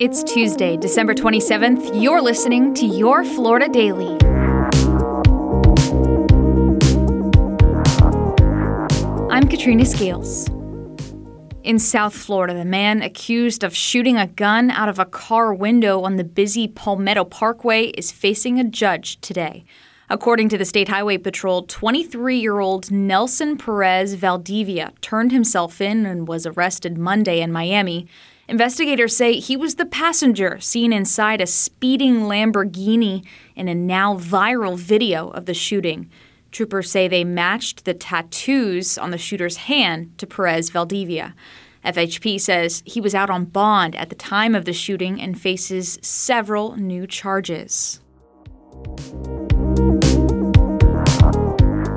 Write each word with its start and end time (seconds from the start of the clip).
It's 0.00 0.24
Tuesday, 0.24 0.76
December 0.76 1.14
27th. 1.14 2.02
You're 2.02 2.20
listening 2.20 2.74
to 2.74 2.84
Your 2.84 3.22
Florida 3.22 3.68
Daily. 3.68 4.18
I'm 9.30 9.46
Katrina 9.48 9.84
Scales. 9.84 10.48
In 11.62 11.78
South 11.78 12.12
Florida, 12.12 12.54
the 12.54 12.64
man 12.64 13.02
accused 13.02 13.62
of 13.62 13.76
shooting 13.76 14.16
a 14.16 14.26
gun 14.26 14.72
out 14.72 14.88
of 14.88 14.98
a 14.98 15.04
car 15.04 15.54
window 15.54 16.02
on 16.02 16.16
the 16.16 16.24
busy 16.24 16.66
Palmetto 16.66 17.24
Parkway 17.24 17.90
is 17.90 18.10
facing 18.10 18.58
a 18.58 18.64
judge 18.64 19.20
today. 19.20 19.64
According 20.10 20.50
to 20.50 20.58
the 20.58 20.66
State 20.66 20.88
Highway 20.88 21.16
Patrol, 21.16 21.62
23 21.62 22.38
year 22.38 22.60
old 22.60 22.90
Nelson 22.90 23.56
Perez 23.56 24.14
Valdivia 24.14 24.92
turned 25.00 25.32
himself 25.32 25.80
in 25.80 26.04
and 26.04 26.28
was 26.28 26.46
arrested 26.46 26.98
Monday 26.98 27.40
in 27.40 27.50
Miami. 27.50 28.06
Investigators 28.46 29.16
say 29.16 29.34
he 29.40 29.56
was 29.56 29.76
the 29.76 29.86
passenger 29.86 30.60
seen 30.60 30.92
inside 30.92 31.40
a 31.40 31.46
speeding 31.46 32.22
Lamborghini 32.22 33.24
in 33.56 33.66
a 33.66 33.74
now 33.74 34.18
viral 34.18 34.78
video 34.78 35.30
of 35.30 35.46
the 35.46 35.54
shooting. 35.54 36.10
Troopers 36.52 36.90
say 36.90 37.08
they 37.08 37.24
matched 37.24 37.86
the 37.86 37.94
tattoos 37.94 38.98
on 38.98 39.10
the 39.10 39.18
shooter's 39.18 39.56
hand 39.56 40.16
to 40.18 40.26
Perez 40.26 40.68
Valdivia. 40.68 41.34
FHP 41.82 42.38
says 42.38 42.82
he 42.84 43.00
was 43.00 43.14
out 43.14 43.30
on 43.30 43.46
bond 43.46 43.96
at 43.96 44.10
the 44.10 44.14
time 44.14 44.54
of 44.54 44.66
the 44.66 44.72
shooting 44.74 45.18
and 45.18 45.40
faces 45.40 45.98
several 46.02 46.76
new 46.76 47.06
charges. 47.06 48.00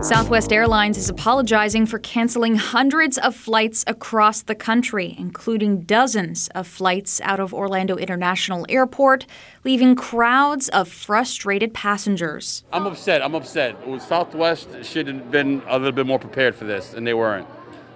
Southwest 0.08 0.54
Airlines 0.54 0.98
is 0.98 1.10
apologizing 1.10 1.86
for 1.86 2.00
canceling 2.00 2.56
hundreds 2.56 3.18
of 3.18 3.36
flights 3.36 3.84
across 3.88 4.42
the 4.42 4.56
country, 4.56 5.14
including 5.20 5.82
dozens 5.82 6.48
of 6.56 6.66
flights 6.66 7.20
out 7.26 7.42
of 7.42 7.54
Orlando 7.54 7.98
International 7.98 8.66
Airport, 8.70 9.26
leaving 9.66 9.98
crowds 9.98 10.70
of 10.70 10.88
frustrated 10.88 11.74
passengers. 11.74 12.64
I'm 12.72 12.88
upset. 12.88 13.22
I'm 13.22 13.36
upset. 13.36 13.76
Southwest 14.00 14.70
should 14.82 15.08
have 15.08 15.30
been 15.30 15.62
a 15.68 15.78
little 15.78 15.92
bit 15.92 16.08
more 16.08 16.20
prepared 16.20 16.56
for 16.56 16.64
this, 16.64 16.94
and 16.94 17.06
they 17.06 17.14
weren't. 17.14 17.46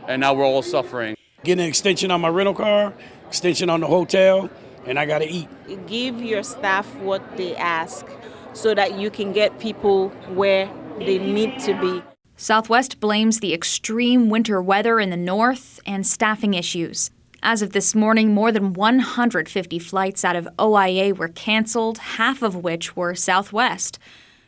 And 0.10 0.20
now 0.20 0.34
we're 0.34 0.44
all 0.44 0.62
suffering. 0.62 1.16
Getting 1.46 1.64
an 1.64 1.70
extension 1.70 2.12
on 2.12 2.20
my 2.20 2.28
rental 2.28 2.56
car, 2.56 2.94
extension 3.30 3.70
on 3.70 3.80
the 3.80 3.88
hotel, 3.88 4.50
and 4.86 5.00
I 5.00 5.06
got 5.06 5.20
to 5.20 5.30
eat. 5.30 5.48
Give 5.88 6.22
your 6.22 6.44
staff 6.44 6.94
what 6.96 7.38
they 7.38 7.56
ask 7.56 8.06
so 8.52 8.76
that 8.76 9.00
you 9.00 9.10
can 9.10 9.32
get 9.32 9.62
people 9.62 10.10
where 10.36 10.70
they 11.00 11.18
need 11.18 11.58
to 11.58 11.74
be. 11.80 12.04
Southwest 12.42 13.00
blames 13.00 13.40
the 13.40 13.54
extreme 13.54 14.28
winter 14.28 14.60
weather 14.60 15.00
in 15.00 15.12
the 15.12 15.16
north 15.16 15.80
and 15.86 16.08
staffing 16.08 16.56
issues. 16.56 17.12
As 17.44 17.62
of 17.62 17.72
this 17.72 17.94
morning, 17.94 18.34
more 18.34 18.52
than 18.52 18.74
150 18.74 19.78
flights 19.78 20.26
out 20.26 20.36
of 20.36 20.50
OIA 20.58 21.14
were 21.16 21.28
canceled, 21.28 22.00
half 22.00 22.42
of 22.42 22.56
which 22.56 22.96
were 22.96 23.14
Southwest. 23.14 24.00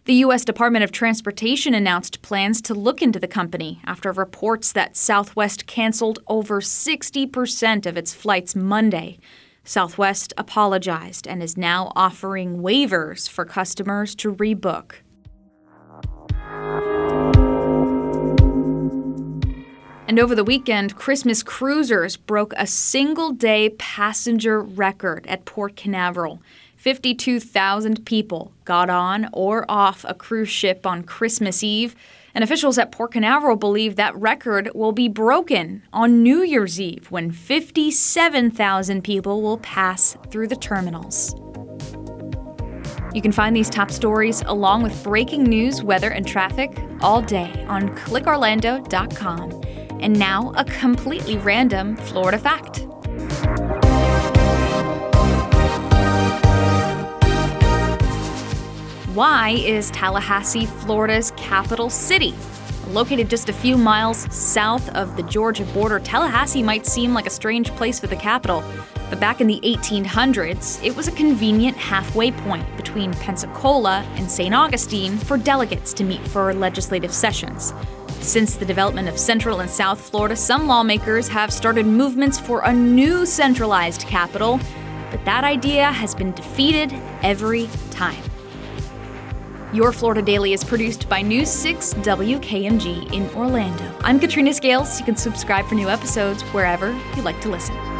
The 0.05 0.15
U.S. 0.25 0.43
Department 0.43 0.83
of 0.83 0.91
Transportation 0.91 1.75
announced 1.75 2.23
plans 2.23 2.63
to 2.63 2.73
look 2.73 3.03
into 3.03 3.19
the 3.19 3.27
company 3.27 3.79
after 3.85 4.11
reports 4.11 4.71
that 4.71 4.97
Southwest 4.97 5.67
canceled 5.67 6.17
over 6.27 6.61
60% 6.61 7.85
of 7.85 7.95
its 7.95 8.11
flights 8.11 8.55
Monday. 8.55 9.19
Southwest 9.65 10.33
apologized 10.35 11.27
and 11.27 11.43
is 11.43 11.57
now 11.57 11.91
offering 11.95 12.57
waivers 12.57 13.29
for 13.29 13.45
customers 13.45 14.15
to 14.15 14.33
rebook. 14.33 14.93
And 20.13 20.19
over 20.19 20.35
the 20.35 20.43
weekend, 20.43 20.95
Christmas 20.95 21.41
cruisers 21.41 22.17
broke 22.17 22.53
a 22.55 22.67
single 22.67 23.31
day 23.31 23.69
passenger 23.79 24.61
record 24.61 25.25
at 25.25 25.45
Port 25.45 25.75
Canaveral. 25.75 26.39
52,000 26.77 28.05
people 28.05 28.51
got 28.63 28.91
on 28.91 29.27
or 29.33 29.65
off 29.67 30.05
a 30.07 30.13
cruise 30.13 30.49
ship 30.49 30.85
on 30.85 31.01
Christmas 31.01 31.63
Eve, 31.63 31.95
and 32.35 32.43
officials 32.43 32.77
at 32.77 32.91
Port 32.91 33.13
Canaveral 33.13 33.55
believe 33.55 33.95
that 33.95 34.15
record 34.15 34.69
will 34.75 34.91
be 34.91 35.07
broken 35.07 35.81
on 35.91 36.21
New 36.21 36.43
Year's 36.43 36.79
Eve 36.79 37.09
when 37.09 37.31
57,000 37.31 39.03
people 39.03 39.41
will 39.41 39.57
pass 39.57 40.15
through 40.29 40.47
the 40.47 40.55
terminals. 40.55 41.33
You 43.15 43.21
can 43.23 43.31
find 43.31 43.55
these 43.55 43.67
top 43.67 43.89
stories 43.89 44.43
along 44.45 44.83
with 44.83 45.03
breaking 45.03 45.45
news, 45.45 45.81
weather, 45.81 46.11
and 46.11 46.27
traffic 46.27 46.71
all 47.01 47.23
day 47.23 47.65
on 47.67 47.89
clickorlando.com. 47.95 49.62
And 49.99 50.17
now, 50.17 50.53
a 50.55 50.65
completely 50.65 51.37
random 51.37 51.95
Florida 51.95 52.37
fact. 52.37 52.85
Why 59.13 59.51
is 59.63 59.91
Tallahassee 59.91 60.65
Florida's 60.65 61.31
capital 61.37 61.89
city? 61.91 62.33
Located 62.87 63.29
just 63.29 63.47
a 63.47 63.53
few 63.53 63.77
miles 63.77 64.27
south 64.35 64.89
of 64.95 65.15
the 65.15 65.23
Georgia 65.23 65.65
border, 65.65 65.99
Tallahassee 65.99 66.63
might 66.63 66.85
seem 66.85 67.13
like 67.13 67.27
a 67.27 67.29
strange 67.29 67.69
place 67.75 67.99
for 67.99 68.07
the 68.07 68.15
capital, 68.15 68.63
but 69.11 69.19
back 69.19 69.39
in 69.39 69.45
the 69.45 69.59
1800s, 69.63 70.83
it 70.83 70.95
was 70.95 71.07
a 71.07 71.11
convenient 71.11 71.77
halfway 71.77 72.31
point 72.31 72.65
between 72.75 73.13
Pensacola 73.13 74.03
and 74.15 74.29
St. 74.29 74.55
Augustine 74.55 75.17
for 75.17 75.37
delegates 75.37 75.93
to 75.93 76.03
meet 76.03 76.27
for 76.27 76.51
legislative 76.51 77.13
sessions. 77.13 77.73
Since 78.23 78.55
the 78.55 78.65
development 78.65 79.09
of 79.09 79.19
Central 79.19 79.59
and 79.59 79.69
South 79.69 79.99
Florida, 79.99 80.37
some 80.37 80.65
lawmakers 80.65 81.27
have 81.27 81.51
started 81.51 81.85
movements 81.85 82.39
for 82.39 82.61
a 82.61 82.71
new 82.71 83.25
centralized 83.25 84.03
capital, 84.07 84.61
but 85.11 85.23
that 85.25 85.43
idea 85.43 85.91
has 85.91 86.15
been 86.15 86.31
defeated 86.31 86.93
every 87.21 87.69
time. 87.91 88.23
Your 89.73 89.91
Florida 89.91 90.21
Daily 90.21 90.53
is 90.53 90.63
produced 90.63 91.09
by 91.09 91.21
News 91.21 91.49
6 91.49 91.95
WKMG 91.95 93.11
in 93.11 93.29
Orlando. 93.35 93.93
I'm 94.01 94.21
Katrina 94.21 94.53
Scales. 94.53 94.99
You 94.99 95.05
can 95.05 95.17
subscribe 95.17 95.65
for 95.65 95.75
new 95.75 95.89
episodes 95.89 96.43
wherever 96.53 96.93
you 97.17 97.23
like 97.23 97.41
to 97.41 97.49
listen. 97.49 97.92